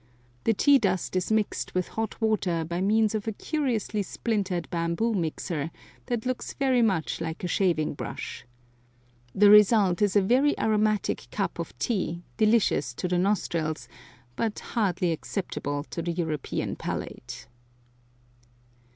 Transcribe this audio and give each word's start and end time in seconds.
The 0.45 0.55
tea 0.55 0.79
dust 0.79 1.15
is 1.15 1.31
mixed 1.31 1.75
with 1.75 1.89
hot 1.89 2.19
water 2.19 2.65
by 2.65 2.81
means 2.81 3.13
of 3.13 3.27
a 3.27 3.31
curiously 3.31 4.01
splintered 4.01 4.67
bamboo 4.71 5.13
mixer 5.13 5.69
that 6.07 6.25
looks 6.25 6.53
very 6.53 6.81
much 6.81 7.21
like 7.21 7.43
a 7.43 7.47
shaving 7.47 7.93
brush. 7.93 8.43
The 9.35 9.51
result 9.51 10.01
is 10.01 10.15
a 10.15 10.21
very 10.23 10.57
aromatic 10.59 11.27
cup 11.29 11.59
of 11.59 11.77
tea, 11.77 12.23
delicious 12.37 12.95
to 12.95 13.07
the 13.07 13.19
nostrils, 13.19 13.87
but 14.35 14.57
hardly 14.73 15.11
acceptable 15.11 15.83
to 15.91 16.01
the 16.01 16.11
European 16.13 16.77
palate. 16.77 17.45